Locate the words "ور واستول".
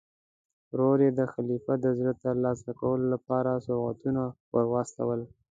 4.53-5.21